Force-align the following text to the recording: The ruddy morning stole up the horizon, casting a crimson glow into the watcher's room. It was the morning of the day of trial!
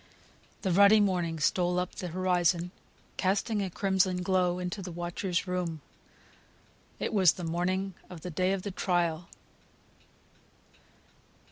The 0.63 0.71
ruddy 0.71 0.99
morning 0.99 1.39
stole 1.39 1.77
up 1.77 1.93
the 1.93 2.07
horizon, 2.07 2.71
casting 3.17 3.61
a 3.61 3.69
crimson 3.69 4.23
glow 4.23 4.57
into 4.57 4.81
the 4.81 4.91
watcher's 4.91 5.45
room. 5.45 5.79
It 6.97 7.13
was 7.13 7.33
the 7.33 7.43
morning 7.43 7.93
of 8.09 8.21
the 8.21 8.31
day 8.31 8.51
of 8.51 8.63
trial! 8.75 9.29